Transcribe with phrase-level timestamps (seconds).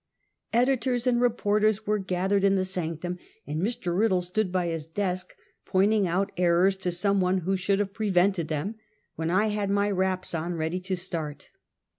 [0.51, 3.95] Editors and reporters were gathered in the sanctum, and Mr.
[3.95, 8.47] Riddle stood by his desk pointing out errors to some one who should have prevented
[8.47, 8.77] them,
[9.13, 11.49] when I had my wraps on ready to start.